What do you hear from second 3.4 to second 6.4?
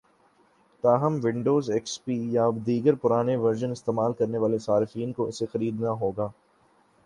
version استعمال کرنے والے صارفین کو اسے خریدنا ہوگا